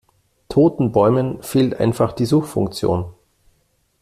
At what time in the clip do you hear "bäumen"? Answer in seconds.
0.91-1.43